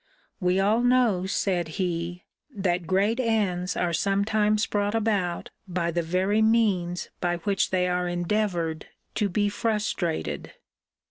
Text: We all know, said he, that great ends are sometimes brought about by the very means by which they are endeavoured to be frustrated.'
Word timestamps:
We 0.39 0.59
all 0.59 0.81
know, 0.81 1.27
said 1.27 1.67
he, 1.77 2.23
that 2.55 2.87
great 2.87 3.19
ends 3.19 3.77
are 3.77 3.93
sometimes 3.93 4.65
brought 4.65 4.95
about 4.95 5.51
by 5.67 5.91
the 5.91 6.01
very 6.01 6.41
means 6.41 7.11
by 7.19 7.37
which 7.37 7.69
they 7.69 7.87
are 7.87 8.07
endeavoured 8.07 8.87
to 9.13 9.29
be 9.29 9.47
frustrated.' 9.47 10.53